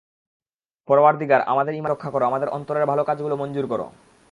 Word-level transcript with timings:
পরওয়ারদিগার, 0.87 1.41
আমাদের 1.41 1.73
ইমানকে 1.73 1.93
রক্ষা 1.93 2.09
করো, 2.09 2.23
আমাদের 2.25 2.49
অন্তরের 2.49 2.85
ভালো 2.85 3.03
কাজগুলো 3.03 3.35
মঞ্জুর 3.35 3.67
করো। 3.67 3.85